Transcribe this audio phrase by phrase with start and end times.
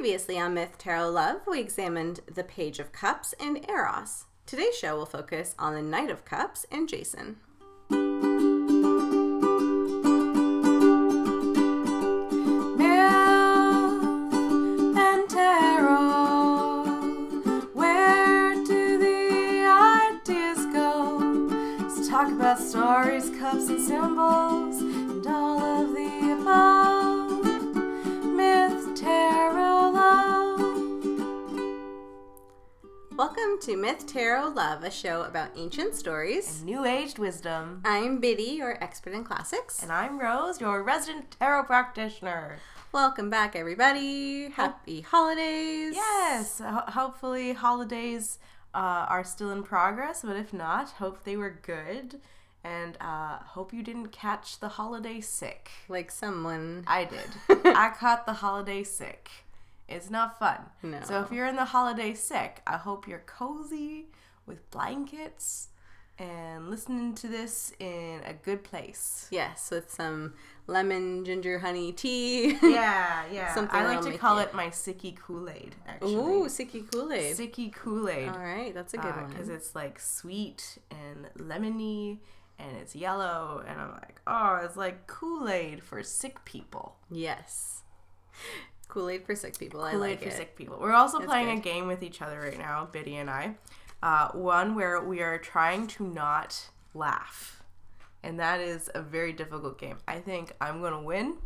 [0.00, 4.26] Previously on Myth Tarot Love, we examined the Page of Cups and Eros.
[4.46, 7.38] Today's show will focus on the Knight of Cups and Jason.
[22.08, 24.80] Talk about stories, cups, and symbols,
[33.68, 36.56] to Myth Tarot Love, a show about ancient stories.
[36.56, 37.82] and New age wisdom.
[37.84, 39.82] I'm Biddy, your expert in classics.
[39.82, 42.60] And I'm Rose, your resident tarot practitioner.
[42.92, 44.48] Welcome back, everybody.
[44.48, 45.92] Happy holidays.
[45.94, 48.38] Yes, ho- hopefully holidays
[48.72, 52.22] uh, are still in progress, but if not, hope they were good.
[52.64, 55.70] And uh, hope you didn't catch the holiday sick.
[55.90, 56.84] Like someone.
[56.86, 57.28] I did.
[57.66, 59.28] I caught the holiday sick.
[59.88, 60.58] It's not fun.
[60.82, 61.00] No.
[61.02, 64.06] So if you're in the holiday sick, I hope you're cozy
[64.46, 65.68] with blankets
[66.18, 69.28] and listening to this in a good place.
[69.30, 70.34] Yes, with some
[70.66, 72.56] lemon, ginger, honey tea.
[72.62, 73.54] Yeah, yeah.
[73.54, 76.14] Something I like to call you- it my sicky Kool Aid, actually.
[76.16, 77.36] Ooh, Sicky Kool Aid.
[77.36, 78.28] Sicky Kool Aid.
[78.30, 79.30] All right, that's a good uh, one.
[79.30, 82.18] because it's like sweet and lemony
[82.58, 87.84] and it's yellow and i'm like oh it's like kool-aid for sick people Yes.
[88.88, 89.82] Kool Aid for sick people.
[89.82, 90.32] I kool-aid like for it.
[90.32, 90.78] sick people.
[90.80, 93.54] We're also That's playing a game with each other right now biddy and i.
[94.02, 97.62] Uh, one where we are trying to not laugh.
[98.22, 99.98] And that is a very difficult game.
[100.08, 101.36] I think i'm gonna win.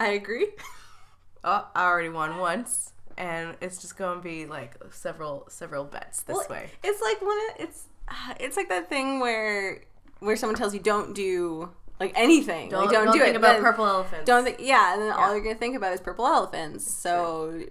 [0.00, 0.48] I agree.
[1.44, 2.92] oh i already won once.
[3.16, 6.70] And it's just gonna be like several several bets this Well, way.
[6.82, 7.84] It's like one of it's
[8.40, 9.82] it's like that thing where
[10.20, 11.70] where someone tells you don't do
[12.00, 12.70] like anything.
[12.70, 13.36] like don't, do think it.
[13.36, 16.00] about then purple elephants Don't think yeah, and then all you're gonna think about is
[16.00, 16.90] purple elephants.
[16.90, 17.62] So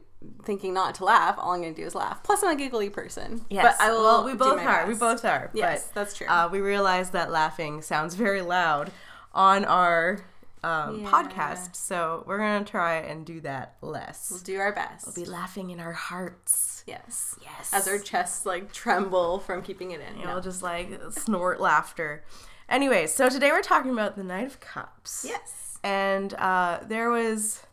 [0.44, 2.22] thinking not to laugh, all I'm gonna do is laugh.
[2.23, 3.41] Plus I'm a giggly person.
[3.50, 4.86] Yes, But I will well, we both are.
[4.88, 5.50] We both are.
[5.53, 6.28] Yes, but, that's true.
[6.28, 8.91] Uh, we realize that laughing sounds very loud
[9.34, 10.24] on our
[10.63, 11.09] um, Yeah.
[11.09, 14.28] podcast, so we're gonna try and do that less.
[14.29, 15.07] We'll do our best.
[15.07, 16.84] We'll be laughing in our hearts.
[16.85, 17.35] yes.
[17.41, 17.72] Yes.
[17.74, 20.19] As our chests like tremble from keeping it in.
[20.19, 20.35] you No.
[20.35, 22.24] know, just like snort laughter.
[22.71, 25.25] Anyway, so today we're talking about the Knight of Cups.
[25.27, 25.77] Yes.
[25.83, 27.63] and uh, there was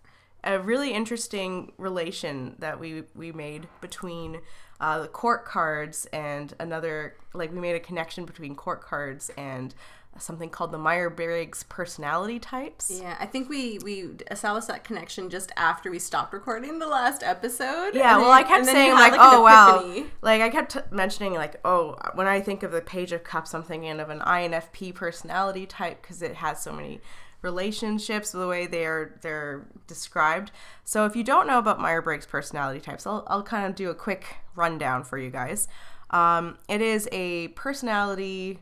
[0.43, 4.41] a really interesting relation that we we made between
[4.81, 9.73] uh, the court cards and another like we made a connection between court cards and
[10.23, 12.91] something called the Meyer Briggs personality types.
[13.03, 17.23] Yeah, I think we we established that connection just after we stopped recording the last
[17.23, 17.95] episode.
[17.95, 20.49] Yeah, well, then- I kept and then you saying like, an "Oh wow," like I
[20.51, 23.99] kept t- mentioning like, "Oh, when I think of the Page of Cups, I'm thinking
[24.01, 27.01] of an INFP personality type because it has so many
[27.43, 30.51] relationships, the way they are they're described."
[30.85, 33.91] So if you don't know about Meyer Briggs personality types, I'll I'll kind of do
[33.91, 35.69] a quick rundown for you guys.
[36.11, 38.61] Um, it is a personality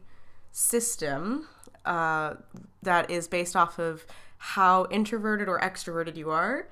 [0.57, 1.47] system
[1.85, 2.35] uh,
[2.83, 4.07] that is based off of
[4.39, 6.67] how introverted or extroverted you are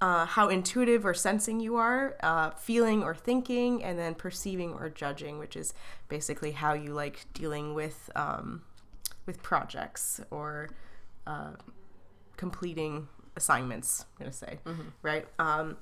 [0.00, 4.88] uh, how intuitive or sensing you are, uh, feeling or thinking, and then perceiving or
[4.88, 5.74] judging, which is
[6.08, 8.62] basically how you like dealing with um,
[9.26, 10.70] with projects or
[11.26, 11.52] uh,
[12.36, 14.06] completing assignments.
[14.18, 14.58] I'm gonna say
[15.02, 15.26] right.
[15.38, 15.76] Um,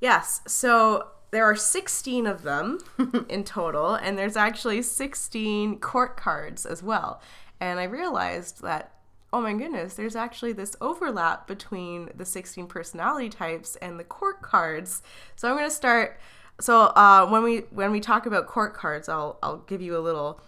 [0.00, 0.42] yes.
[0.46, 2.78] So there are 16 of them
[3.28, 7.20] in total, and there's actually 16 court cards as well.
[7.58, 8.92] And I realized that
[9.32, 14.42] oh my goodness, there's actually this overlap between the 16 personality types and the court
[14.42, 15.02] cards.
[15.36, 16.20] So I'm going to start.
[16.60, 20.00] So uh, when we when we talk about court cards, I'll I'll give you a
[20.00, 20.40] little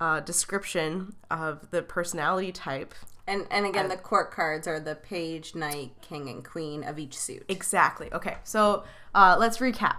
[0.00, 2.94] uh, description of the personality type.
[3.28, 7.16] And and again, the court cards are the page, knight, king, and queen of each
[7.16, 7.44] suit.
[7.48, 8.12] Exactly.
[8.12, 8.38] Okay.
[8.42, 8.82] So
[9.14, 9.96] uh, let's recap.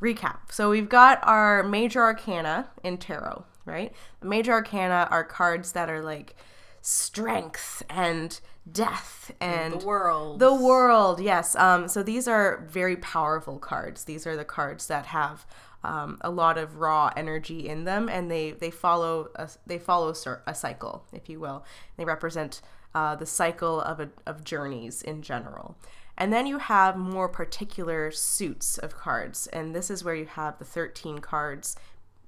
[0.00, 0.52] Recap.
[0.52, 3.92] So we've got our major arcana in tarot, right?
[4.20, 6.34] The major arcana are cards that are like
[6.82, 8.38] strength and
[8.70, 10.38] death and the world.
[10.38, 11.56] The world, yes.
[11.56, 14.04] Um, so these are very powerful cards.
[14.04, 15.46] These are the cards that have
[15.84, 20.14] um, a lot of raw energy in them, and they they follow a, they follow
[20.46, 21.64] a cycle, if you will.
[21.96, 22.60] They represent
[22.94, 25.76] uh, the cycle of a, of journeys in general.
[26.18, 30.58] And then you have more particular suits of cards, and this is where you have
[30.58, 31.76] the thirteen cards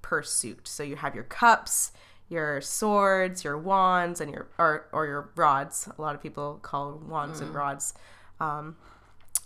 [0.03, 0.69] per suit.
[0.69, 1.93] So you have your cups,
[2.29, 5.89] your swords, your wands, and your or, or your rods.
[5.97, 7.95] A lot of people call wands and rods.
[8.41, 8.77] Um,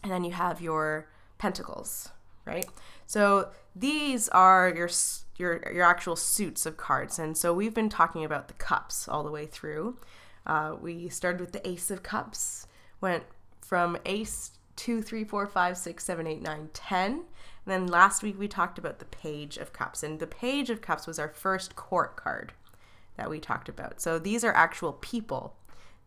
[0.03, 2.11] and then you have your pentacles,
[2.45, 2.67] right?
[3.07, 4.91] So these are your
[5.37, 7.19] your your actual suits of cards.
[7.19, 9.99] And so we've been talking about the cups all the way through.
[10.45, 12.67] Uh, we started with the Ace of Cups,
[13.01, 13.23] went
[13.73, 17.13] from Ace two, three, four, five, six, seven, eight, nine, ten.
[17.13, 17.25] And
[17.65, 21.07] then last week we talked about the Page of Cups, and the Page of Cups
[21.07, 22.53] was our first court card
[23.17, 23.99] that we talked about.
[24.03, 25.57] So these are actual people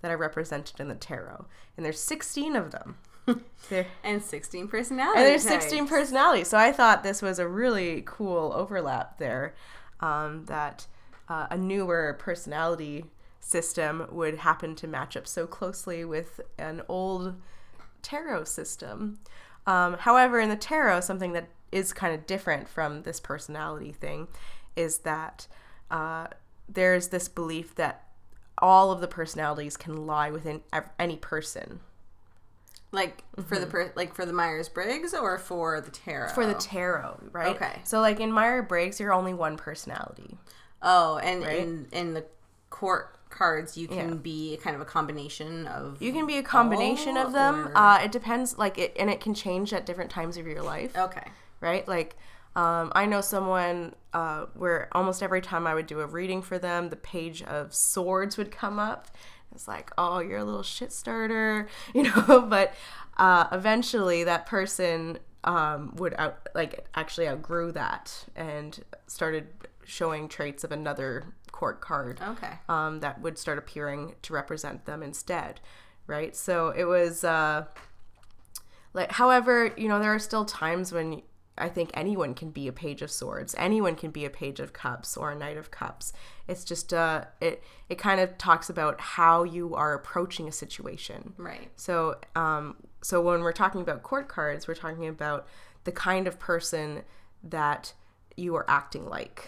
[0.03, 2.97] that are represented in the tarot, and there's 16 of them.
[3.71, 5.17] There And 16 personalities.
[5.17, 6.47] and there's 16 personalities.
[6.47, 9.56] So I thought this was a really cool overlap there.
[10.01, 10.85] Um, that
[11.27, 13.06] uh, a newer personality
[13.39, 17.41] system would happen to match up so closely with an old
[18.05, 19.19] tarot system.
[19.67, 24.27] Um, however, in the tarot, something that is kind of different from this personality thing
[24.75, 25.47] is that
[25.91, 26.27] uh,
[26.69, 28.03] there's this belief that
[28.59, 31.79] all of the personalities can lie within ev- any person.
[32.91, 36.27] Like for the per- like for the Myers Briggs or for the tarot.
[36.27, 36.35] Mm-hmm.
[36.35, 37.55] for the tarot, right?
[37.55, 37.81] Okay.
[37.83, 40.37] So like in Myers Briggs, you're only one personality.
[40.81, 41.57] oh, and Right?
[41.59, 42.25] in in the
[42.69, 44.16] court cards, you can Yeah.
[44.16, 46.01] be kind of a combination of.
[46.01, 47.68] You can be a combination of them.
[47.69, 50.62] or- Uh, it depends, like it, and it can change at different times of your
[50.62, 51.27] life, okay.
[51.60, 51.88] right?
[51.88, 52.16] Like,
[52.56, 56.57] um, I know someone uh, where almost every time I would do a reading for
[56.57, 59.10] them, the page of swords would come up.
[59.54, 62.42] It's like, oh, you're a little shit starter, you know.
[62.50, 62.74] but
[63.18, 69.48] uh, eventually, that person um, would out like actually outgrew that and started
[69.83, 71.24] showing traits of another
[71.55, 72.51] court card Okay.
[72.67, 75.61] um, that would start appearing to represent them instead,
[76.05, 76.35] right?
[76.35, 77.63] So it was uh,
[78.93, 81.21] like, however, you know, there are still times when
[81.57, 84.73] I think anyone can be a page of swords, anyone can be a page of
[84.73, 86.11] cups or a knight of cups.
[86.49, 91.33] It's just uh, it it kind of talks about how you are approaching a situation.
[91.37, 91.71] Right.
[91.77, 95.47] So, um, so when we're talking about court cards, we're talking about
[95.85, 97.03] the kind of person
[97.43, 97.93] that
[98.37, 99.47] you are acting like,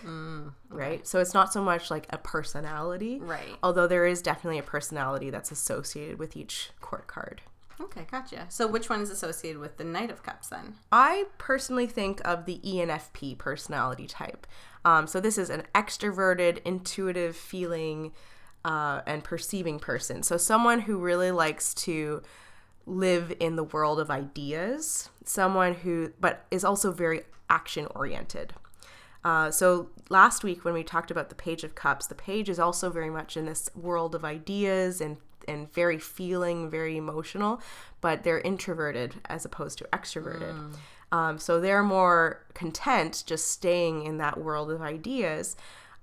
[0.70, 1.06] right?
[1.06, 3.56] So it's not so much like a personality, Right.
[3.62, 7.42] Although there is definitely a personality that's associated with each court card.
[7.80, 8.46] Okay, gotcha.
[8.50, 10.76] So which one is associated with the Knight of Cups then?
[10.92, 14.48] I personally think of the ENFP personality type.
[14.84, 18.14] Um, so this is an extroverted, intuitive feeling
[18.66, 20.24] uh, and perceiving person.
[20.24, 22.24] So someone who really likes to
[22.88, 25.10] live in the world of ideas.
[25.26, 28.54] Someone who, but is also very action oriented.
[29.28, 32.60] Uh, so last week when we talked about the Page of Cups, the page is
[32.60, 35.18] also very much in this world of ideas and
[35.50, 37.62] and very feeling, very emotional,
[38.00, 40.74] but they're introverted as opposed to extroverted.
[41.12, 45.56] Um, so they're more content just staying in that world of ideas.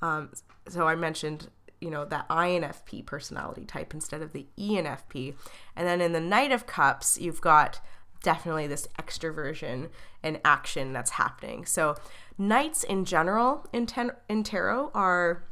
[0.02, 0.30] Um,
[0.68, 1.48] so I mentioned,
[1.80, 5.34] you know, that INFP personality type instead of the ENFP.
[5.76, 7.80] And then in the Knight of Cups, you've got
[8.24, 9.90] definitely this extroversion
[10.22, 11.64] and action that's happening.
[11.66, 11.94] So
[12.36, 15.44] knights in general in, ten- in tarot are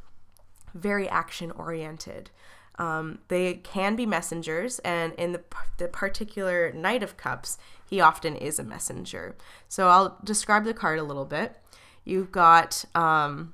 [0.75, 2.31] very action oriented.
[2.79, 5.43] Um, they can be messengers, and in the,
[5.77, 7.59] the particular Knight of Cups,
[7.89, 9.37] he often is a messenger.
[9.69, 11.57] So I'll describe the card a little bit.
[12.05, 13.53] You've got um,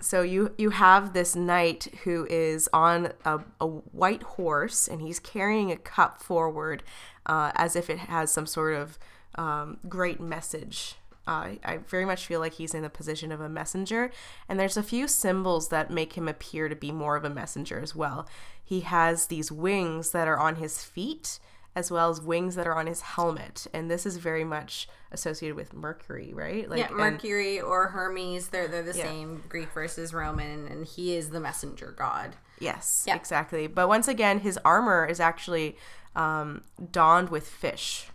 [0.00, 5.18] so you you have this knight who is on a, a white horse and he's
[5.18, 6.82] carrying a cup forward
[7.26, 8.98] uh, as if it has some sort of
[9.34, 10.96] um, great message
[11.28, 14.10] uh, I very much feel like he's in the position of a messenger,
[14.48, 17.78] and there's a few symbols that make him appear to be more of a messenger
[17.78, 18.26] as well.
[18.64, 21.38] He has these wings that are on his feet,
[21.78, 25.54] as well as wings that are on his helmet, and this is very much associated
[25.54, 26.68] with Mercury, right?
[26.68, 29.04] Like, yeah, and- Mercury or Hermes, they're they're the Yeah.
[29.04, 32.34] same Greek versus Roman, and he is the messenger god.
[32.58, 33.14] Yes, Yeah.
[33.14, 33.68] exactly.
[33.68, 35.76] But once again, his armor is actually
[36.16, 38.10] um, donned with fish.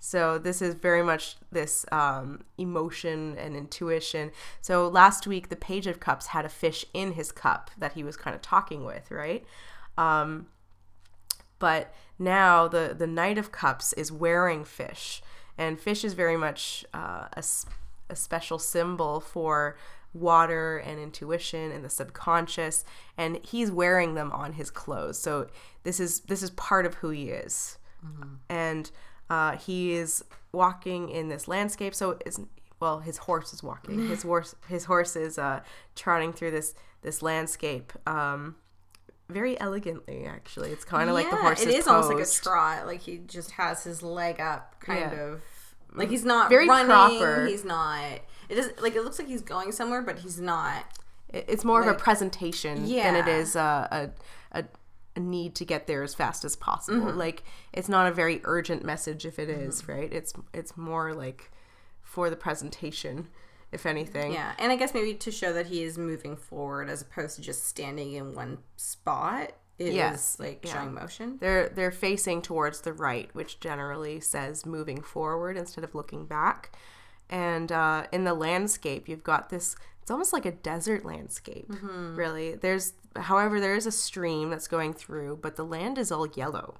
[0.00, 4.32] So this is very much this um, emotion and intuition.
[4.60, 8.04] So last week, the Page of Cups had a fish in his cup that he
[8.04, 9.44] was kind of talking with, right?
[9.96, 10.46] Um,
[11.58, 15.22] but now the the Knight of Cups is wearing fish,
[15.56, 17.44] and fish is very much uh, a,
[18.08, 19.76] a special symbol for
[20.14, 22.84] water and intuition and the subconscious
[23.16, 25.18] and he's wearing them on his clothes.
[25.18, 25.48] So
[25.82, 27.78] this is this is part of who he is.
[28.48, 28.90] And
[29.28, 31.94] uh, he is walking in this landscape.
[31.94, 32.40] So it's
[32.80, 34.08] well his horse is walking.
[34.08, 35.60] His horse his horse is uh,
[35.94, 37.92] trotting through this this landscape.
[38.06, 38.56] Um,
[39.28, 42.42] very elegantly actually it's kind of like the horse it is is almost like a
[42.42, 42.86] trot.
[42.86, 45.20] Like he just has his leg up, kind Yeah.
[45.20, 45.42] of.
[45.94, 46.86] Like he's not Very running.
[46.86, 47.46] proper.
[47.46, 48.02] He's not.
[48.48, 50.84] It does like it looks like he's going somewhere, but he's not.
[51.30, 53.36] It's more of a presentation than it Yeah.
[53.36, 54.10] is a,
[54.52, 54.64] a, a,
[55.16, 57.08] a need to get there as fast as possible.
[57.08, 57.18] Mm-hmm.
[57.18, 57.42] Like
[57.72, 60.10] it's not a very urgent message if it is, right?
[60.12, 61.50] It's it's more like
[62.02, 63.28] for the presentation,
[63.72, 64.32] if anything.
[64.32, 67.42] Yeah, and I guess maybe to show that he is moving forward as opposed to
[67.42, 69.52] just standing in one spot.
[69.78, 70.72] It Yes, is like yeah.
[70.72, 71.38] showing motion.
[71.40, 76.76] They're they're facing towards the right, which generally says moving forward instead of looking back.
[77.30, 79.76] And uh, in the landscape, you've got this.
[80.02, 82.54] It's almost like a desert landscape, really.
[82.54, 86.76] There's, however, there is a stream that's going through, but the land is all yellow.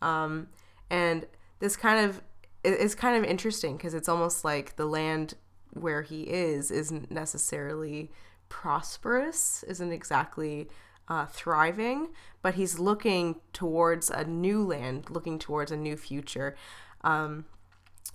[0.00, 0.48] Um,
[0.88, 1.26] and
[1.58, 2.22] this kind of
[2.64, 5.34] is kind of interesting because it's almost like the land
[5.80, 8.10] where he is isn't necessarily
[8.48, 10.68] prosperous, isn't exactly
[11.08, 12.08] uh, thriving,
[12.42, 16.56] but he's looking towards a new land, looking towards a new future.
[17.02, 17.44] Um,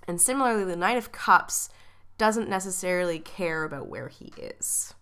[0.06, 1.68] and similarly, the Knight of Cups
[2.18, 4.94] doesn't necessarily care about where he is.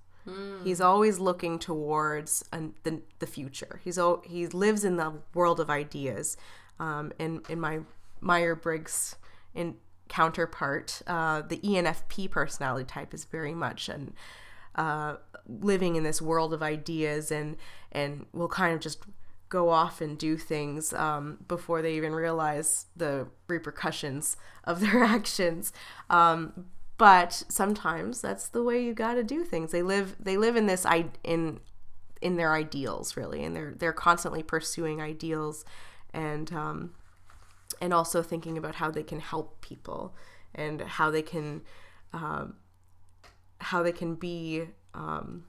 [0.65, 3.81] He's always looking towards an, the, the future.
[3.83, 6.37] He's he lives in the world of ideas.
[6.79, 7.81] Um, in in my
[8.21, 9.17] Meyer Briggs
[9.55, 9.77] in
[10.11, 14.13] counterpart, uh, the ENFP personality type is very much an
[14.75, 15.17] uh,
[15.49, 17.57] living in this world of ideas and
[17.91, 19.05] and will kind of just
[19.49, 25.73] go off and do things um, before they even realize the repercussions of their actions.
[26.09, 26.67] Um,
[26.99, 29.73] but sometimes that's the way you got to do things.
[29.73, 31.61] They live they live in this i in
[32.21, 35.65] in their ideals really, and they're they're constantly pursuing ideals,
[36.13, 36.95] and um,
[37.81, 40.15] and also thinking about how they can help people
[40.55, 41.63] and how they can
[42.13, 42.57] um,
[43.61, 45.45] how they can be um,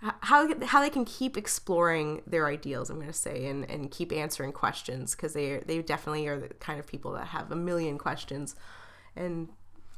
[0.00, 2.88] how how they can keep exploring their ideals.
[2.88, 6.48] I'm going to say and and keep answering questions because they they definitely are the
[6.54, 8.54] kind of people that have a million questions
[9.16, 9.48] and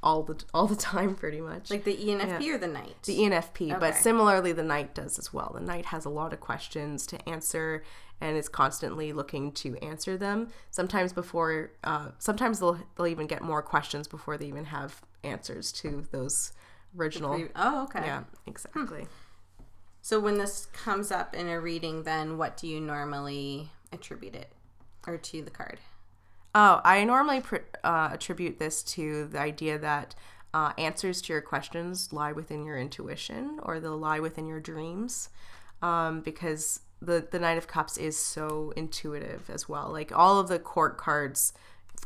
[0.02, 3.02] all the all the time pretty much Like the ENFP or the knight?
[3.04, 5.52] the ENFP, but similarly, the knight does as well.
[5.54, 7.82] The knight has a lot of questions to answer
[8.20, 10.48] and is constantly looking to answer them.
[10.70, 15.72] Sometimes before, uh, sometimes they'll they'll even get more questions before they even have answers
[15.72, 16.52] to those
[16.98, 17.34] original.
[17.34, 18.00] Pre- oh, okay.
[18.04, 19.06] yeah, exactly.
[20.02, 24.50] So when this comes up in a reading, then what do you normally attribute it
[25.06, 25.78] or to the card?
[26.54, 30.14] Oh, I normally pr- uh, attribute this to the idea that
[30.52, 35.28] uh, answers to your questions lie within your intuition or they'll lie within your dreams
[35.80, 39.90] um, because the, the Knight of Cups is so intuitive as well.
[39.90, 41.52] Like all of the court cards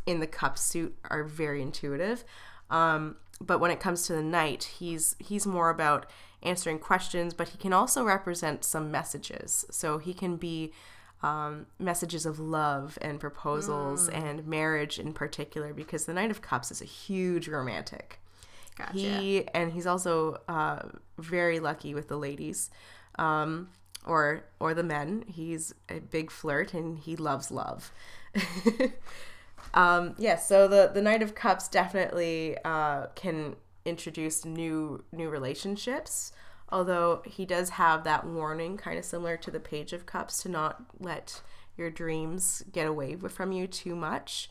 [0.06, 2.24] in the cup suit are very intuitive.
[2.70, 6.06] Um, but when it comes to the knight, he's he's more about
[6.42, 9.64] answering questions, but he can also represent some messages.
[9.70, 10.72] So he can be
[11.24, 16.70] um, messages of love and proposals and marriage in particular, because the Knight of Cups
[16.70, 18.20] is a huge romantic.
[18.76, 18.92] Gotcha.
[18.92, 20.80] He and he's also uh,
[21.16, 22.70] very lucky with the ladies,
[23.18, 23.70] um,
[24.04, 25.24] or or the men.
[25.26, 27.90] He's a big flirt and he loves love.
[29.74, 36.32] um, yes, so the the Knight of Cups definitely uh, can introduce new new relationships.
[36.74, 40.48] Although he does have that warning, kind of similar to the Page of Cups, to
[40.48, 41.40] not let
[41.76, 44.50] your dreams get away from you too much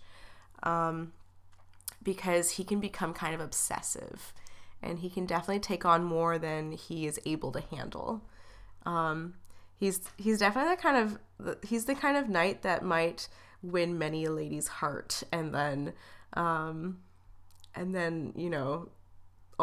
[2.02, 4.34] because he can become kind of obsessive
[4.82, 8.22] and he can definitely take on more than he is able to handle.
[8.86, 9.34] Um,
[9.76, 13.28] he's he's definitely the kind of he's the kind of knight that might
[13.62, 15.92] win many a lady's heart and then
[16.34, 17.00] um,
[17.76, 18.88] and then you know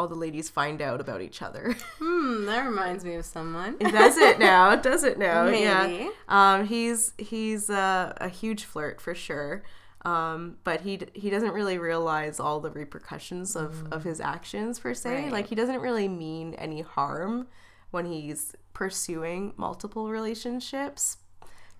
[0.01, 1.75] all the ladies find out about each other.
[2.01, 3.77] Hmm, that reminds me of someone.
[3.77, 4.75] does it now?
[4.89, 5.45] Does it now?
[5.47, 6.09] Yeah.
[6.27, 9.63] Um, he's he's uh, a huge flirt for sure.
[10.03, 14.95] Um, but he he doesn't really realize all the repercussions of, of his actions per
[14.95, 15.23] se.
[15.23, 15.31] Right.
[15.31, 17.47] Like he doesn't really mean any harm
[17.91, 21.17] when he's pursuing multiple relationships.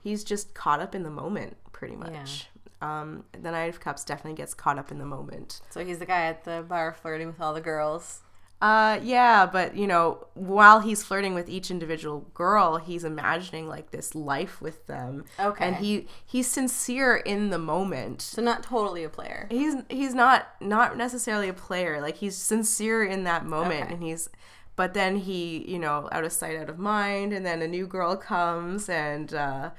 [0.03, 2.47] He's just caught up in the moment, pretty much.
[2.81, 5.61] Um, the Knight of Cups definitely gets caught up in the moment.
[5.69, 8.21] So he's the guy at the bar flirting with all the girls.
[8.61, 13.89] Uh, yeah, but you know, while he's flirting with each individual girl, he's imagining like
[13.89, 15.25] this life with them.
[15.39, 15.65] Okay.
[15.65, 18.21] And he he's sincere in the moment.
[18.21, 19.47] So not totally a player.
[19.49, 22.01] He's he's not not necessarily a player.
[22.01, 23.93] Like he's sincere in that moment, Okay.
[23.93, 24.29] and he's.
[24.77, 27.85] But then he, you know, out of sight, out of mind, and then a new
[27.85, 29.71] girl comes, and uh,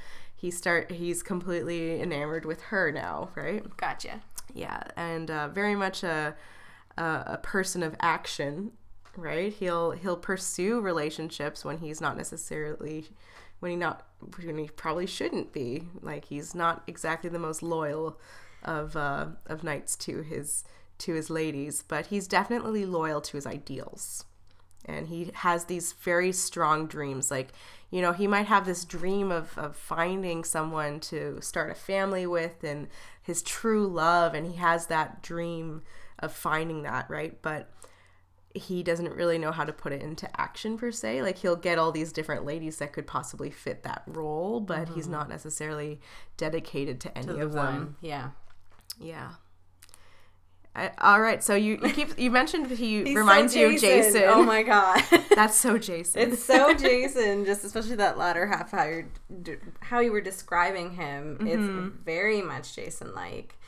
[0.42, 3.64] he start he's completely enamored with her now, right?
[3.76, 4.20] Gotcha.
[4.52, 6.34] Yeah, and uh, very much a,
[6.98, 8.72] a a person of action,
[9.16, 9.52] right?
[9.52, 13.06] He'll he'll pursue relationships when he's not necessarily
[13.60, 14.04] when he not
[14.44, 15.84] when he probably shouldn't be.
[16.00, 18.18] Like he's not exactly the most loyal
[18.64, 20.64] of uh, of knights to his
[20.98, 24.24] to his ladies, but he's definitely loyal to his ideals.
[24.84, 27.30] And he has these very strong dreams.
[27.30, 27.52] Like,
[27.90, 32.26] you know, he might have this dream of, of finding someone to start a family
[32.26, 32.88] with and
[33.22, 35.82] his true love, and he has that dream
[36.18, 37.40] of finding that, right?
[37.42, 37.70] But
[38.54, 41.22] he doesn't really know how to put it into action per se.
[41.22, 45.08] Like he'll get all these different ladies that could possibly fit that role, but he's
[45.08, 46.00] not necessarily
[46.36, 47.64] dedicated to any of them.
[47.64, 48.30] One, yeah.
[49.00, 49.32] Yeah.
[50.74, 54.22] I, all right, so you, you keep you mentioned he reminds so you of Jason.
[54.26, 55.04] Oh my god.
[55.34, 56.32] That's so Jason.
[56.32, 59.08] It's so Jason, just especially that latter half how you're
[59.80, 61.38] how you were describing him.
[61.40, 61.46] Mm-hmm.
[61.46, 63.58] It's very much Jason like.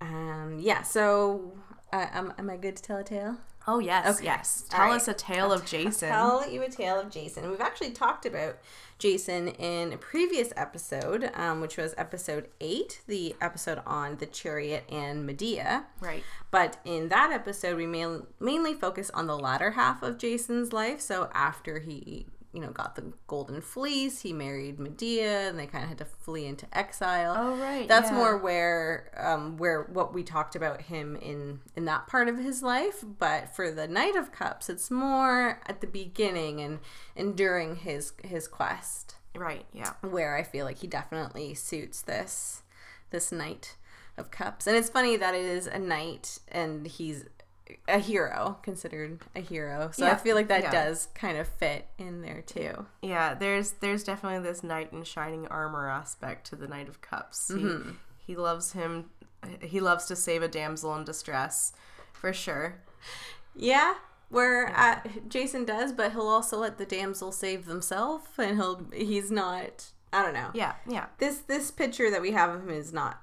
[0.00, 0.82] Um, yeah.
[0.82, 1.54] So,
[1.92, 3.38] uh, am, am I good to tell a tale?
[3.68, 4.24] Oh yes, Okay.
[4.24, 4.64] yes.
[4.68, 4.96] Tell right.
[4.96, 6.08] us a tale of Jason.
[6.08, 7.48] Tell you a tale of Jason.
[7.50, 8.56] We've actually talked about
[8.98, 14.82] Jason in a previous episode, um, which was episode eight, the episode on the chariot
[14.90, 15.84] and Medea.
[16.00, 16.24] right.
[16.50, 21.00] But in that episode, we main, mainly focus on the latter half of Jason's life.
[21.00, 25.84] So after he, you know, got the golden fleece, he married Medea, and they kind
[25.84, 27.34] of had to flee into exile.
[27.36, 27.86] Oh right.
[27.86, 28.16] That's yeah.
[28.16, 32.62] more where, um, where what we talked about him in in that part of his
[32.62, 33.04] life.
[33.18, 36.78] But for the Knight of Cups, it's more at the beginning and
[37.16, 39.66] and during his his quest right.
[39.72, 39.92] Yeah.
[40.00, 42.62] where I feel like he definitely suits this
[43.10, 43.76] this knight
[44.16, 44.66] of cups.
[44.66, 47.24] And it's funny that it is a knight and he's
[47.86, 49.90] a hero, considered a hero.
[49.92, 50.70] So I feel like that yeah.
[50.70, 52.86] does kind of fit in there too.
[53.02, 57.50] Yeah, there's there's definitely this knight in shining armor aspect to the Knight of Cups.
[57.52, 57.90] Mm-hmm.
[58.18, 59.10] He, he loves him.
[59.60, 61.72] He loves to save a damsel in distress,
[62.12, 62.82] for sure.
[63.54, 63.94] Yeah.
[64.30, 69.30] Where uh, Jason does, but he'll also let the damsel save themselves, and he'll he's
[69.30, 69.86] not.
[70.12, 70.50] I don't know.
[70.52, 71.06] Yeah, yeah.
[71.18, 73.22] this this picture that we have of him is not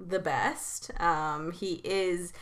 [0.00, 0.90] the best.
[1.00, 2.32] Um, he is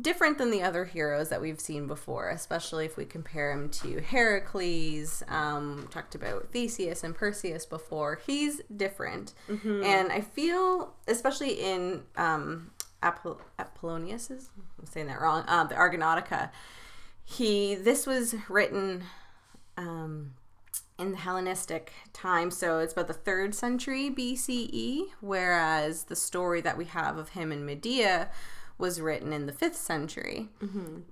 [0.00, 4.00] different than the other heroes that we've seen before, especially if we compare him to
[4.00, 5.22] Heracles.
[5.28, 8.20] Um, talked about Theseus and Perseus before.
[8.26, 9.34] He's different,
[9.84, 12.70] and I feel, especially in um,
[13.02, 15.44] Apoll- Apollonius's, I'm saying that wrong.
[15.46, 16.50] Uh, the Argonautica.
[17.24, 19.04] He this was written.
[19.76, 20.34] Um,
[20.98, 26.76] in the Hellenistic time, so it's about the third century BCE, whereas the story that
[26.76, 28.28] we have of him in Medea
[28.80, 30.48] was written in the fifth century.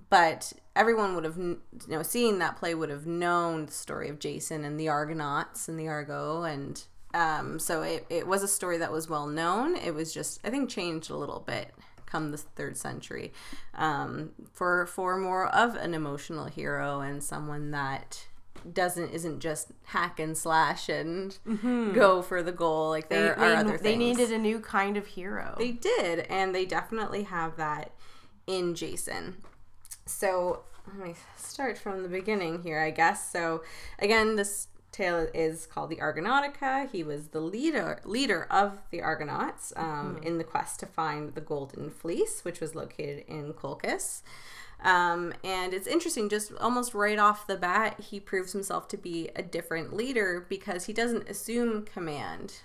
[0.09, 4.19] But everyone would have, you know, seeing that play would have known the story of
[4.19, 8.77] Jason and the Argonauts and the Argo, and um, so it, it was a story
[8.77, 9.75] that was well known.
[9.75, 11.73] It was just, I think, changed a little bit
[12.05, 13.31] come the third century
[13.75, 18.25] um, for for more of an emotional hero and someone that
[18.73, 21.37] doesn't isn't just hack and slash and
[21.93, 24.97] go for the goal like They, there they, are other they needed a new kind
[24.97, 25.55] of hero.
[25.57, 27.91] They did, and they definitely have that
[28.47, 29.37] in Jason.
[30.05, 33.31] So let me start from the beginning here, I guess.
[33.31, 33.63] So
[33.99, 36.89] again, this tale is called the Argonautica.
[36.89, 41.41] He was the leader leader of the Argonauts um, in the quest to find the
[41.41, 44.21] Golden Fleece, which was located in Colchis.
[44.81, 49.29] Um, and it's interesting, just almost right off the bat, he proves himself to be
[49.35, 52.61] a different leader because he doesn't assume command.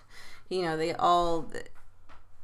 [0.48, 1.50] You know, they all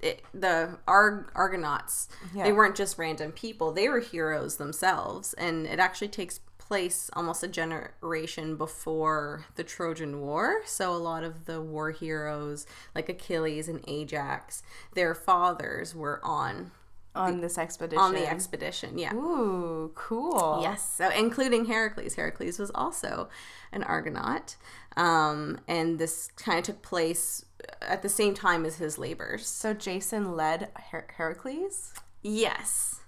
[0.01, 2.45] it, the Arg- Argonauts, Yeah.
[2.45, 7.43] they weren't just random people; they were heroes themselves, and it actually takes place almost
[7.43, 10.63] a generation before the Trojan War.
[10.65, 14.63] So a lot of the war heroes, like Achilles and Ajax,
[14.95, 16.71] their fathers were on
[17.15, 18.03] on this expedition.
[18.03, 18.97] on the expedition.
[18.99, 19.15] Yeah.
[19.15, 20.61] Ooh, cool.
[20.63, 22.15] Yes, so including Heracles.
[22.15, 23.29] Heracles was also
[23.73, 24.57] an Argonaut,
[24.97, 27.45] um, and this kind of took place
[27.83, 29.47] at the same time as his labors.
[29.47, 31.93] So Jason led Her- Heracles.
[32.23, 33.01] Yes,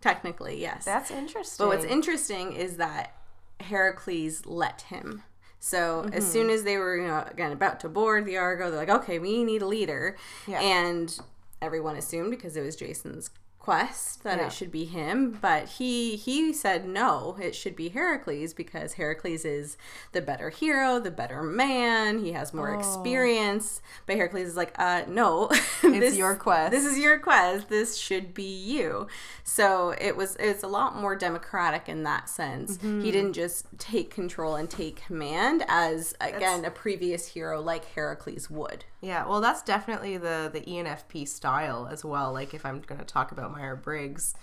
[0.00, 0.84] technically, yes.
[0.84, 1.66] That's interesting.
[1.66, 3.14] but what's interesting is that
[3.60, 5.22] Heracles let him.
[5.62, 8.78] So as soon as they were, you know, again about to board the Argo, they're
[8.80, 10.58] like, "Okay, we need a leader," Yeah.
[10.60, 11.18] and
[11.60, 13.28] everyone assumed because it was Jason's
[13.60, 14.46] quest that Yeah.
[14.46, 19.44] it should be him but he he said no it should be heracles because heracles
[19.44, 19.76] is
[20.12, 25.02] the better hero the better man he has more experience but heracles is like uh
[25.06, 25.50] no
[25.82, 26.70] It's your quest.
[26.72, 29.06] this is your quest this should be you
[29.44, 33.02] so it was it's a lot more democratic in that sense Mm-hmm.
[33.02, 38.48] he didn't just take control and take command as again a previous hero like heracles
[38.48, 42.32] would Yeah, well, that's definitely the the ENFP style as well.
[42.32, 44.34] Like if I'm going to talk about Meyer Briggs,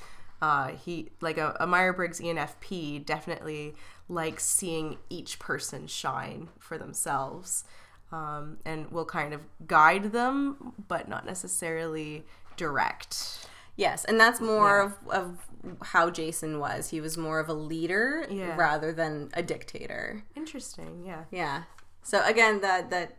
[0.41, 3.76] uh, he like a, a Meyer Briggs ENFP definitely
[4.10, 7.65] likes seeing each person shine for themselves,
[8.12, 12.24] um, and will kind of guide them, but not necessarily
[12.56, 13.48] direct.
[13.76, 15.38] Yes, and that's more of, of
[15.84, 16.89] how Jason was.
[16.89, 18.56] He was more of a leader Yeah.
[18.56, 20.24] rather than a dictator.
[20.36, 21.04] Interesting.
[21.06, 21.26] Yeah.
[21.30, 21.63] Yeah.
[22.02, 23.17] So again, that that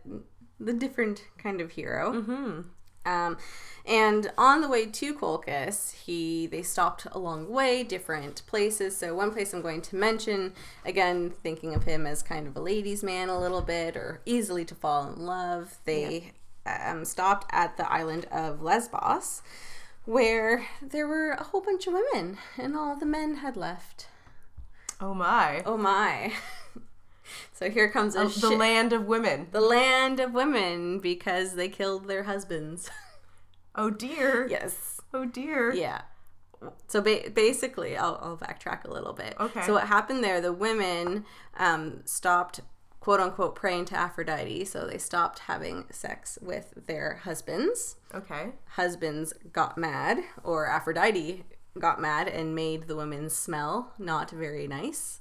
[0.59, 2.13] the different kind of hero.
[2.13, 2.61] Mm-hmm.
[3.05, 3.37] Um,
[3.85, 8.95] and on the way to Colchis, he they stopped along the way, different places.
[8.95, 10.53] So one place I'm going to mention,
[10.85, 14.65] again, thinking of him as kind of a ladies' man a little bit, or easily
[14.65, 15.77] to fall in love.
[15.85, 16.33] They
[16.65, 19.41] um, stopped at the island of Lesbos,
[20.05, 24.07] where there were a whole bunch of women, and all the men had left.
[25.01, 25.63] Oh my.
[25.65, 26.33] Oh my!
[27.53, 29.47] so here comes a the shit- land of women.
[29.51, 32.89] the land of women because they killed their husbands.
[33.75, 34.47] Oh dear.
[34.49, 34.99] yes.
[35.13, 35.71] Oh dear.
[35.73, 36.01] Yeah.
[36.87, 39.35] So ba- basically, I'll, I'll backtrack a little bit.
[39.39, 39.61] Okay.
[39.61, 40.41] So what happened there?
[40.41, 41.23] The women
[41.55, 42.59] um, stopped,
[42.99, 44.65] quote unquote, praying to Aphrodite.
[44.65, 47.97] So they stopped having sex with their husbands.
[48.13, 48.49] Okay.
[48.71, 51.45] Husbands got mad, or Aphrodite
[51.77, 55.19] got mad and made the women smell not very nice.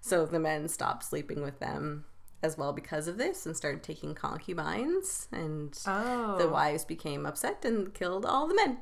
[0.00, 2.04] So the men stopped sleeping with them
[2.42, 6.36] as well because of this and started taking concubines and Oh.
[6.38, 8.78] the wives became upset and killed all the men.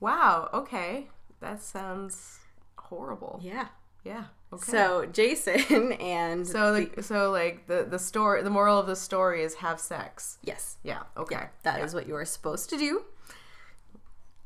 [0.00, 0.48] Wow.
[0.52, 1.08] Okay.
[1.40, 2.38] That sounds
[2.76, 3.38] horrible.
[3.42, 3.68] Yeah.
[4.04, 4.24] Yeah.
[4.52, 4.70] Okay.
[4.72, 9.42] So Jason and So the, so like the the story the moral of the story
[9.42, 10.38] is have sex.
[10.42, 11.02] yes, Yeah.
[11.16, 11.34] Okay.
[11.36, 13.04] yeah, that is what you are supposed to do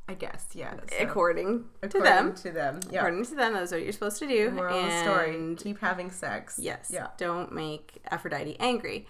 [0.09, 0.47] I guess.
[0.53, 0.75] Yeah.
[0.75, 2.35] So, according, to according them.
[2.35, 2.81] To them.
[2.91, 2.99] Yeah.
[2.99, 4.51] According to them, that's what you're supposed to do.
[4.51, 5.35] moral the story.
[5.35, 6.59] And Keep having sex.
[6.61, 6.91] Yes.
[6.93, 7.09] Yeah.
[7.19, 9.07] Don't make Aphrodite angry.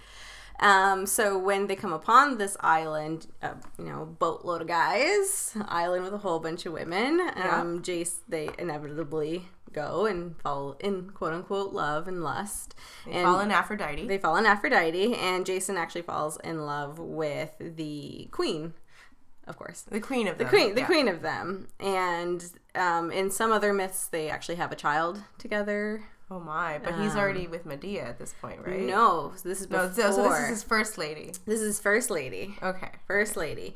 [0.60, 6.04] Um, so when they come upon this island, uh, you know, boatload of guys, island
[6.04, 11.32] with a whole bunch of women, um, Jace, they inevitably go and fall in quote
[11.32, 12.74] unquote love and lust.
[13.06, 14.06] They and fall in Aphrodite.
[14.06, 18.74] they fall in Aphrodite, and Jason actually falls in love with the queen,
[19.46, 19.82] of course.
[19.82, 20.50] the queen of The them.
[20.50, 20.86] queen, the yeah.
[20.86, 26.04] queen of them, and um, in some other myths, they actually have a child together.
[26.30, 26.78] Oh my!
[26.82, 28.80] But he's already with Medea at this point, right?
[28.80, 29.86] Um, No, this is No.
[29.88, 29.92] before.
[29.94, 31.32] So, so this is his first lady.
[31.44, 32.54] This is first lady.
[32.62, 32.88] Okay.
[33.06, 33.74] First lady.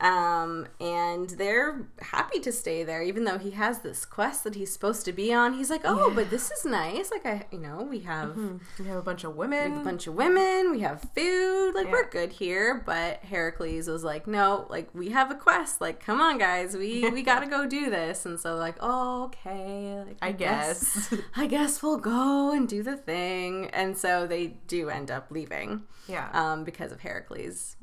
[0.00, 4.72] Um, and they're happy to stay there, even though he has this quest that he's
[4.72, 5.54] supposed to be on.
[5.54, 7.10] He's like, oh, but this is nice.
[7.10, 8.36] Like, I, you know, we have
[8.78, 9.80] We have a bunch of women.
[9.80, 11.92] a bunch of women, we have food, like, Yeah.
[11.92, 12.82] we're good here.
[12.84, 15.80] But Heracles was like, no, like, we have a quest.
[15.80, 18.26] Like, come on, guys, we, we gotta go do this.
[18.26, 20.02] And so, like, oh, okay.
[20.06, 21.12] Like, I guess.
[21.36, 23.66] I guess we'll go and do the thing.
[23.72, 26.28] And so they do end up leaving yeah.
[26.32, 27.76] um, because of Heracles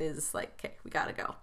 [0.00, 1.34] is like, okay, we gotta go.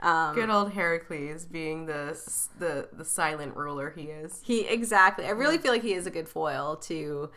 [0.00, 2.18] Um, Good old Heracles being the
[2.58, 4.40] the the silent ruler he is.
[4.44, 5.24] he exactly.
[5.26, 7.30] I really feel like he is a good foil to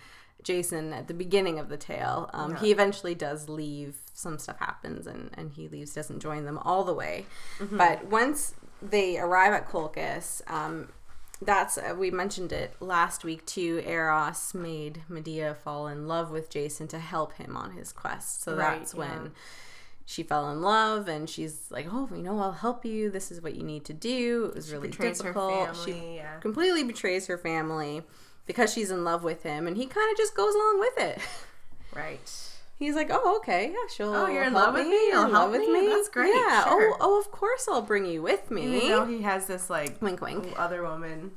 [0.44, 2.30] Jason at the beginning of the tale.
[2.34, 3.96] Um, He eventually does leave.
[4.14, 5.94] Some stuff happens, and and he leaves.
[5.94, 7.26] Doesn't join them all the way.
[7.72, 10.90] But once they arrive at Colchis, um,
[11.42, 13.82] that's uh, we mentioned it last week too.
[13.86, 18.42] Eros made Medea fall in love with Jason to help him on his quest.
[18.44, 19.00] So Right, that's yeah.
[19.00, 19.32] when
[20.10, 23.10] she fell in love, and she's like, "Oh, you know, I'll help you.
[23.12, 25.76] This is what you need to do." It was really Betrays her difficult.
[25.76, 25.92] family.
[25.94, 26.40] She yeah.
[26.40, 28.04] completely betrays her family
[28.46, 31.20] because she's in love with him, and he kind of just goes along with it.
[31.96, 32.20] Right.
[32.78, 34.14] He's like, "Oh, okay, yeah, she'll.
[34.14, 34.92] Oh, you're in love with me?
[35.08, 35.88] You're You'll in help love with me?
[35.88, 36.64] That's great, Yeah.
[36.68, 36.92] Oh, sure.
[36.94, 38.84] Oh, oh, of course I'll bring you with me.
[38.84, 40.54] You know, he has this like wink, wink.
[40.58, 41.32] other woman.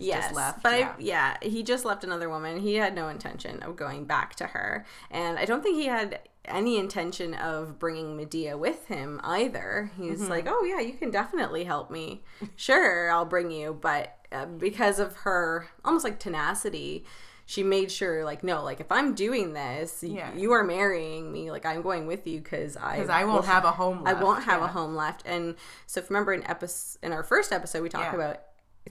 [0.00, 0.62] Yes, just left.
[0.62, 0.88] but yeah.
[0.88, 2.58] I, yeah, he just left another woman.
[2.58, 6.18] He had no intention of going back to her, and I don't think he had
[6.44, 9.90] any intention of bringing Medea with him either.
[9.96, 10.30] He's Mm-hmm.
[10.30, 12.22] like, "Oh yeah, you can definitely help me.
[12.56, 17.04] Sure, I'll bring you." But uh, because of her almost like tenacity,
[17.46, 20.32] she made sure, like, no, like if I'm doing this, Yeah.
[20.34, 21.50] you are marrying me.
[21.50, 24.04] Like I'm going with you because I because I will won't have a home.
[24.04, 24.18] Left.
[24.18, 25.22] I won't have a home left.
[25.26, 28.14] And so, if you remember in episode in our first episode, we talked Yeah.
[28.14, 28.40] about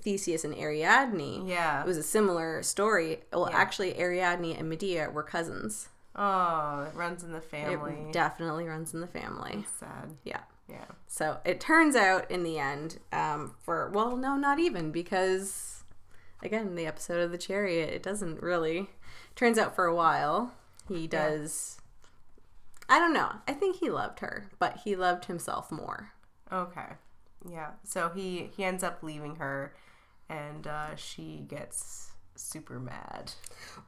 [0.02, 1.48] Theseus and Ariadne.
[1.48, 1.82] Yeah.
[1.82, 3.22] it was a similar story.
[3.34, 3.58] Well, Yeah.
[3.58, 5.90] actually, Ariadne and Medea were cousins.
[6.22, 7.94] Oh, it runs in the family.
[8.08, 9.66] It definitely runs in the family.
[9.80, 10.18] Sad.
[10.26, 10.42] Yeah.
[10.70, 10.86] Yeah.
[11.08, 15.84] So it turns out in the end, um, for well, no, not even because
[16.44, 18.90] again, the episode of the chariot, it doesn't really.
[19.36, 20.54] Turns out for a while,
[20.90, 21.80] he does.
[22.90, 23.32] I don't know.
[23.48, 26.12] I think he loved her, but he loved himself more.
[26.52, 26.96] Okay.
[27.50, 27.72] Yeah.
[27.86, 29.74] So he he ends up leaving her,
[30.28, 32.09] and uh, she gets
[32.42, 33.34] super mad.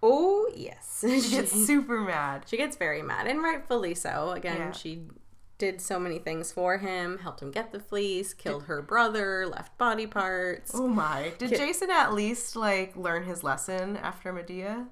[0.04, 2.44] Oh yes, She gets super mad.
[2.48, 4.32] she gets very mad, and rightfully so.
[4.32, 4.72] Again, Yeah.
[4.72, 5.04] she
[5.58, 9.78] did so many things for him, helped him get the fleece, killed her brother, left
[9.78, 10.72] body parts.
[10.74, 11.32] Oh my!
[11.38, 14.88] Did Ki- Jason at least like learn his lesson after Medea?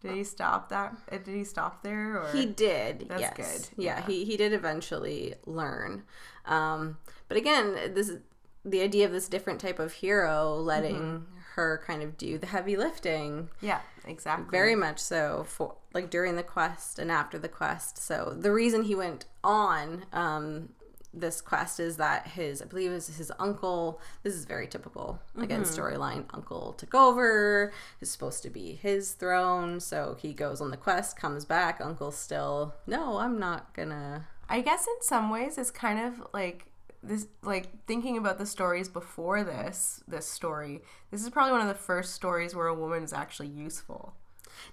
[0.00, 0.96] Did he stop that?
[1.12, 2.20] uh, Did he stop there?
[2.22, 3.06] Or He did.
[3.08, 3.36] That's yes.
[3.36, 4.06] good, Yeah, yeah.
[4.06, 6.02] he he did eventually learn.
[6.46, 8.18] Um, but again, this is
[8.64, 11.24] the idea of this different type of hero letting Mm-hmm.
[11.54, 13.48] Her kind of do the heavy lifting.
[13.60, 14.50] yeah, exactly.
[14.50, 17.98] Very much so for like during the quest and after the quest.
[17.98, 20.70] So the reason he went on um
[21.14, 24.00] this quest is that his I believe it was his uncle.
[24.22, 26.24] This is very typical again storyline.
[26.32, 27.72] Uncle took over.
[28.00, 31.80] Is supposed to be his throne, so he goes on the quest, comes back.
[31.80, 33.18] Uncle's still no.
[33.18, 34.26] I'm not gonna.
[34.48, 36.71] I guess in some ways it's kind of like
[37.02, 40.82] this like thinking about the stories before this this story.
[41.10, 44.14] This is probably one of the first stories where a woman is actually useful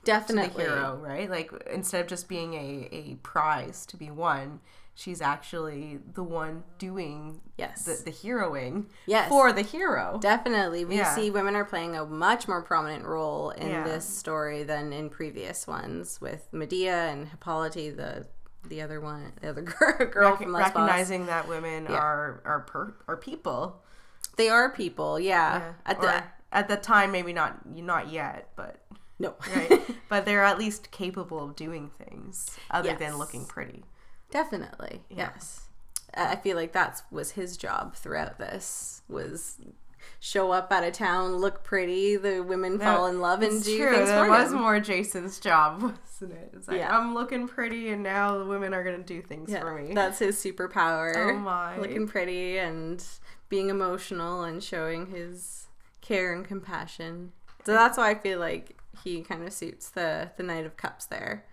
[0.03, 0.63] Definitely.
[0.65, 1.29] hero, right?
[1.29, 4.59] Like instead of just being a, a prize to be won,
[4.93, 7.83] she's actually the one doing Yes.
[7.85, 9.29] the, the heroing Yes.
[9.29, 10.19] for the hero.
[10.21, 10.85] Definitely.
[10.85, 11.15] We Yeah.
[11.15, 13.83] see women are playing a much more prominent role in Yeah.
[13.83, 18.27] this story than in previous ones with Medea and Hippolyte, the
[18.67, 20.75] the other one, the other girl, girl Rec- from Lesbos.
[20.75, 23.81] recognizing that women are are per, are people.
[24.37, 25.73] They are people, yeah.
[25.85, 28.81] At Or the at the time, maybe not not yet, but
[29.19, 29.81] no, right.
[30.09, 32.99] but they're at least capable of doing things other Yes.
[32.99, 33.83] than looking pretty.
[34.31, 35.61] definitely, yes.
[36.15, 39.57] I I feel like that was his job throughout this was
[40.19, 43.93] show up out of town, look pretty, the women fall in love, and do true.
[43.95, 44.59] things That for was him.
[44.59, 46.51] more Jason's job, wasn't it?
[46.55, 46.95] It's like Yeah.
[46.97, 49.93] I'm looking pretty, and now the women are gonna do things Yeah, for me.
[49.93, 51.13] That's his superpower.
[51.15, 51.77] Oh my.
[51.77, 53.03] Looking pretty and
[53.49, 55.67] being emotional and showing his
[56.01, 57.31] care and compassion.
[57.65, 61.05] So that's why I feel like he kind of suits the the Knight of Cups
[61.05, 61.45] there.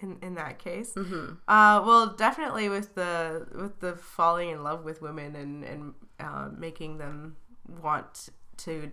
[0.00, 0.94] in, in that case.
[0.94, 1.34] Mm-hmm.
[1.46, 6.48] Uh, well, definitely with the with the falling in love with women and and uh,
[6.56, 7.36] making them
[7.68, 8.92] want to,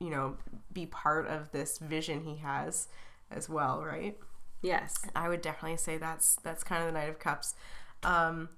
[0.00, 0.36] you know,
[0.72, 2.88] be part of this vision he has
[3.30, 4.16] as well, right?
[4.62, 4.94] Yes.
[5.14, 7.54] I would definitely say that's that's kind of the Knight of Cups.
[8.02, 8.48] Um,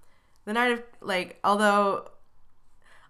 [0.45, 2.09] the Knight of like although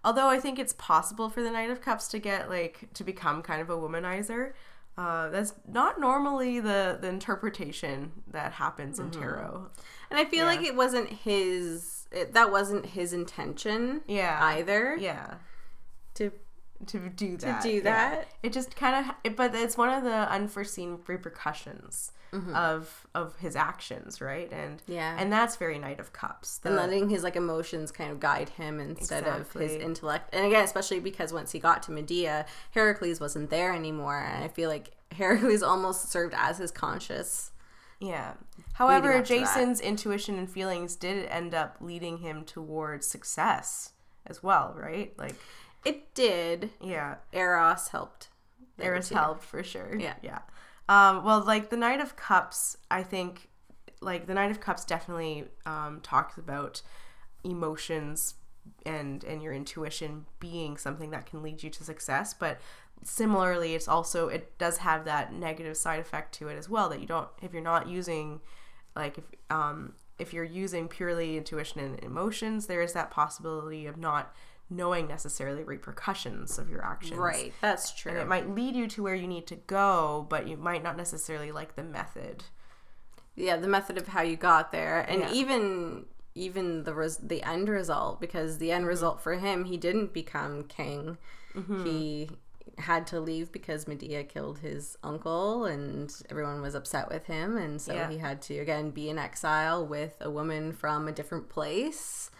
[0.04, 3.42] although I think it's possible for the Knight of Cups to get like to become
[3.42, 4.52] kind of a womanizer.
[4.98, 9.68] Uh, that's not normally the the interpretation that happens in tarot.
[10.10, 10.56] And I feel Yeah.
[10.56, 14.38] like it wasn't his it, that wasn't his intention Yeah.
[14.42, 15.34] either Yeah.
[16.14, 16.31] To
[16.87, 17.62] To do that.
[17.62, 17.83] To do yeah.
[17.83, 18.29] that.
[18.42, 22.55] It just kind of it, but it's one of the unforeseen repercussions Mm-hmm.
[22.55, 24.49] of of his actions, right?
[24.53, 25.16] And Yeah.
[25.18, 26.61] and that's very Knight of Cups.
[26.64, 30.62] and letting his like emotions kind of guide him instead of his intellect and again
[30.62, 34.92] especially because once he got to medea heracles wasn't there anymore and i feel like
[35.12, 37.51] heracles almost served as his conscious
[37.99, 38.35] Yeah.
[38.75, 39.20] However.
[39.23, 43.92] Jason's intuition and feelings did end up leading him towards success
[44.25, 45.12] as well, right?
[45.18, 45.35] Like,
[45.85, 48.29] it did yeah, eros helped
[48.83, 49.97] Eros helped for sure.
[49.99, 50.14] Yeah.
[50.23, 50.40] Yeah.
[50.88, 53.49] Um, well, like the Knight of Cups, I think,
[54.01, 56.83] like the Knight of Cups definitely um, talks about
[57.45, 58.35] emotions
[58.85, 62.61] and and your intuition being something that can lead you to success, but
[63.03, 67.01] similarly it's also it does have that negative side effect to it as well that
[67.01, 68.43] you don't if you're not using
[68.95, 73.97] like if um if you're using purely intuition and emotions there is that possibility of
[73.97, 74.35] not
[74.70, 77.18] knowing necessarily repercussions of your actions.
[77.18, 80.46] Right that's true and it might lead you to where you need to go but
[80.48, 82.44] you might not necessarily like the method.
[83.37, 85.00] Yeah the method of how you got there.
[85.00, 85.33] And Yeah.
[85.33, 88.76] even even the res- the end result because the Mm-hmm.
[88.76, 91.18] end result for him he didn't become king.
[91.85, 92.30] He
[92.78, 97.56] had to leave because Medea killed his uncle and everyone was upset with him.
[97.56, 98.09] And so Yeah.
[98.09, 102.30] he had to again be in exile with a woman from a different place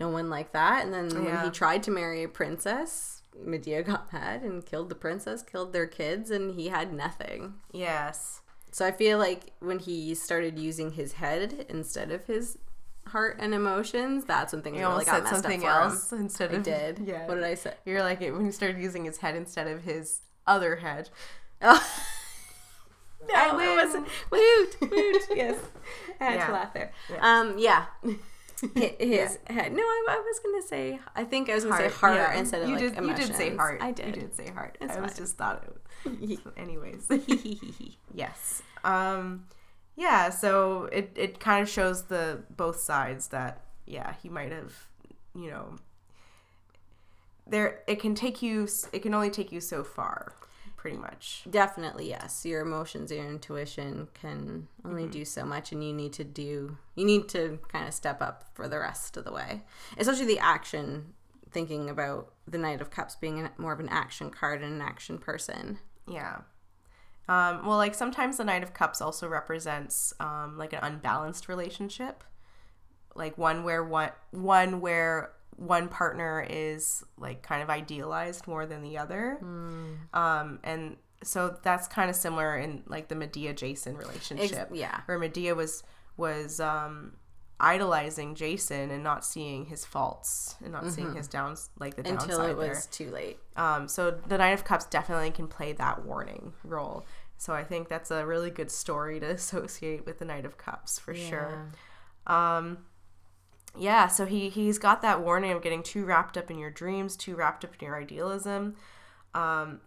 [0.00, 4.12] no one like that and then when he tried to marry a princess Medea got
[4.12, 8.92] mad and killed the princess killed their kids and he had nothing yes so I
[8.92, 12.58] feel like when he started using his head instead of his
[13.06, 16.20] heart and emotions, that's when things you really got messed something up for else him.
[16.20, 16.98] instead I of did.
[17.06, 17.72] yeah What did I say?
[17.86, 21.08] you're like it when he started using his head instead of his other head
[21.62, 21.82] Oh.
[23.26, 25.22] No, I it wasn't- Woot, woot.
[25.36, 25.56] Yes,
[26.20, 26.46] I had Yeah.
[26.46, 26.92] to laugh there.
[27.10, 27.18] Yeah.
[27.40, 27.86] Um, yeah.
[28.76, 29.72] Hi- His head.
[29.72, 30.98] No, I, I was gonna say.
[31.14, 32.38] I think I was gonna say heart yeah.
[32.38, 33.80] instead of you like did, You did say heart.
[33.82, 34.06] I did.
[34.06, 34.78] You did say heart.
[34.80, 35.72] It's I was just thought it.
[36.04, 37.08] was Anyways,
[38.14, 38.62] yes.
[38.84, 39.44] Um,
[39.96, 40.30] yeah.
[40.30, 44.72] So it it kind of shows the both sides that yeah he might have
[45.34, 45.76] you know
[47.46, 50.34] there it can take you it can only take you so far
[50.78, 52.46] pretty much Definitely, yes.
[52.46, 55.10] Your emotions, your intuition can only Mm-hmm.
[55.10, 58.44] do so much, and you need to do, you need to kind of step up
[58.54, 59.64] for the rest of the way.
[59.98, 61.12] Especially the action,
[61.50, 65.18] thinking about the Knight of Cups being more of an action card and an action
[65.18, 65.78] person.
[66.06, 66.38] Yeah.
[67.28, 72.24] Um, well, like sometimes the Knight of Cups also represents um, like an unbalanced relationship,
[73.14, 78.82] like one where one one where one partner is like kind of idealized more than
[78.82, 79.38] the other,
[80.14, 85.00] um, and so that's kind of similar in like the Medea Jason relationship, yeah.
[85.06, 85.82] where Medea was
[86.16, 87.12] was um,
[87.60, 92.38] idolizing Jason and not seeing his faults and not seeing his downs like the Until
[92.38, 93.06] downside it was there.
[93.06, 93.38] too late.
[93.56, 97.04] Um, so the Nine of Cups definitely can play that warning role.
[97.36, 100.98] So I think that's a really good story to associate with the Knight of Cups
[100.98, 101.68] for sure.
[102.26, 102.78] Um,
[103.76, 107.16] yeah, so he he's got that warning of getting too wrapped up in your dreams,
[107.16, 108.76] too wrapped up in your idealism.
[109.34, 109.80] Um,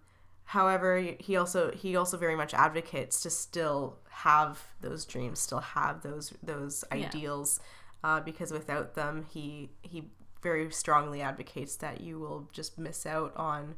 [0.45, 6.01] however, he also he also very much advocates to still have those dreams, still have
[6.03, 6.97] those those Yeah.
[6.97, 7.59] ideals,
[8.03, 13.35] uh, because without them, he he very strongly advocates that you will just miss out
[13.35, 13.75] on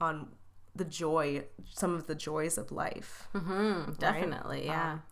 [0.00, 0.28] on
[0.74, 3.26] the joy, some of the joys of life.
[3.34, 4.92] Mm-hmm, definitely, yeah.
[4.92, 5.02] Um,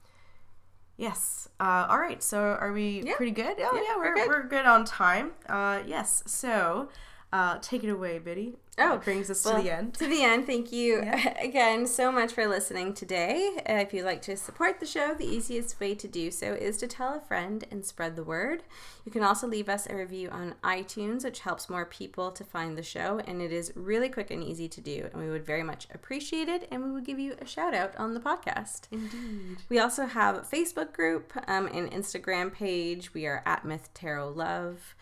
[0.97, 1.49] Yes.
[1.61, 2.23] Uh, all right.
[2.23, 3.17] So are we Yeah.
[3.17, 3.57] pretty good?
[3.59, 4.29] Oh Yeah, yeah, we're we're, good.
[4.29, 5.33] we're good on time.
[5.49, 6.23] Uh, yes.
[6.27, 6.89] So
[7.33, 8.55] uh, take it away, Biddy.
[8.79, 9.95] Oh, That brings us well, to the end.
[9.95, 11.39] To the end, thank you Yeah.
[11.43, 13.51] again so much for listening today.
[13.69, 16.77] Uh, if you'd like to support the show, the easiest way to do so is
[16.79, 18.63] to tell a friend and spread the word.
[19.05, 22.77] You can also leave us a review on iTunes, which helps more people to find
[22.77, 25.09] the show, and it is really quick and easy to do.
[25.13, 27.97] And we would very much appreciate it, and we would give you a shout out
[27.97, 28.83] on the podcast.
[28.93, 29.59] Indeed.
[29.71, 33.15] We also have a Facebook group um, and Instagram page.
[33.15, 34.95] We are at Myth Tarot Love.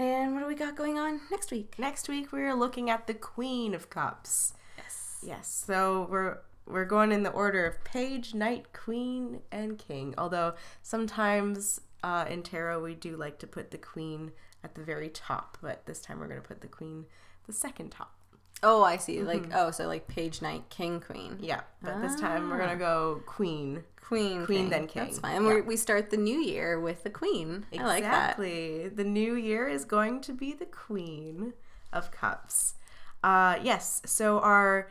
[0.00, 1.74] And what do we got going on next week?
[1.78, 4.54] Next week we're looking at the Queen of Cups.
[4.78, 5.18] Yes.
[5.22, 5.64] Yes.
[5.66, 10.14] So we're we're going in the order of Page, Knight, Queen, and King.
[10.16, 14.32] Although sometimes uh, in tarot we do like to put the Queen
[14.64, 17.04] at the very top, but this time we're going to put the Queen
[17.46, 18.14] the second top.
[18.62, 19.22] Oh, I see.
[19.22, 23.22] Like oh, so like page knight, king, queen, Yeah, but this time we're gonna go
[23.26, 23.84] Queen.
[24.10, 24.68] Queen, Queen, king.
[24.70, 25.04] then king.
[25.04, 25.36] That's fine.
[25.36, 25.54] And Yeah.
[25.54, 27.64] we we start the new year with the queen.
[27.72, 28.30] I like that.
[28.38, 28.88] Exactly.
[28.88, 31.52] The new year is going to be the Queen
[31.92, 32.74] of Cups.
[33.22, 34.02] Uh, yes.
[34.04, 34.88] So our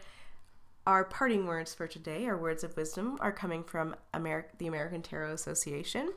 [0.87, 5.01] our parting words for today, our words of wisdom, are coming from Ameri- the American
[5.01, 6.13] Tarot Association.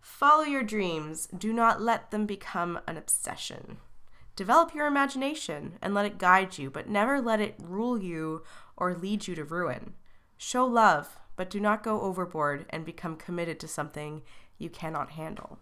[0.00, 1.28] Follow your dreams.
[1.46, 3.78] Do not let them become an obsession.
[4.36, 8.42] Develop your imagination and let it guide you, but never let it rule you
[8.76, 9.94] or lead you to ruin.
[10.36, 14.22] Show love, but do not go overboard and become committed to something
[14.58, 15.58] you cannot handle.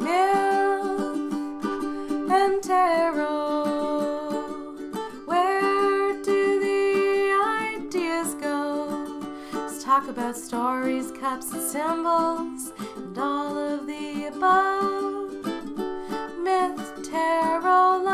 [0.00, 0.52] Myth
[2.30, 3.32] and tarot.
[5.26, 7.32] Where do the
[7.76, 9.22] ideas go?
[9.52, 15.23] Let's talk about stories, cups, and symbols, and all of the above
[16.44, 18.13] myth, tarot